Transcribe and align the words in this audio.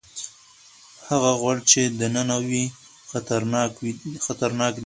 هغه 1.09 1.31
غوړ 1.39 1.57
چې 1.69 1.81
دننه 1.99 2.37
وي 2.49 2.63
خطرناک 3.11 3.71
دي. 3.83 3.95